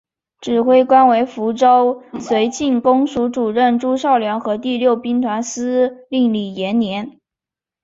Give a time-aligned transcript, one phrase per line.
[0.39, 7.19] 指挥官为福州绥靖公署主任朱绍良和第六兵团司令李延年。